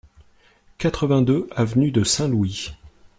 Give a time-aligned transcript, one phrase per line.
[0.79, 2.71] quatre-vingt-deux avenue de Saint-Louis